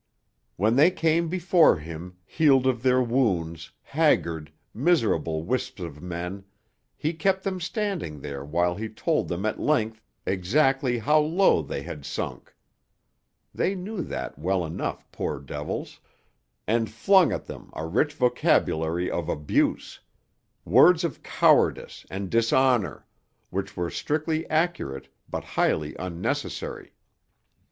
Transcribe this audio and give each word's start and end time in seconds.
When 0.55 0.77
they 0.77 0.89
came 0.89 1.29
before 1.29 1.77
him, 1.77 2.17
healed 2.25 2.65
of 2.65 2.81
their 2.81 3.03
wounds, 3.03 3.69
haggard, 3.83 4.51
miserable 4.73 5.43
wisps 5.43 5.79
of 5.79 6.01
men, 6.01 6.43
he 6.97 7.13
kept 7.13 7.43
them 7.43 7.61
standing 7.61 8.19
there 8.19 8.43
while 8.43 8.73
he 8.73 8.89
told 8.89 9.27
them 9.27 9.45
at 9.45 9.59
length 9.59 10.01
exactly 10.25 10.97
how 10.97 11.19
low 11.19 11.61
they 11.61 11.83
had 11.83 12.03
sunk 12.03 12.55
(they 13.53 13.75
knew 13.75 14.01
that 14.01 14.39
well 14.39 14.65
enough, 14.65 15.05
poor 15.11 15.39
devils), 15.39 15.99
and 16.65 16.89
flung 16.89 17.31
at 17.31 17.45
them 17.45 17.69
a 17.73 17.85
rich 17.85 18.13
vocabulary 18.15 19.07
of 19.11 19.29
abuse 19.29 19.99
words 20.65 21.03
of 21.03 21.21
cowardice 21.21 22.07
and 22.09 22.31
dishonour, 22.31 23.05
which 23.51 23.77
were 23.77 23.91
strictly 23.91 24.49
accurate 24.49 25.09
but 25.29 25.43
highly 25.43 25.95
unnecessary. 25.97 26.91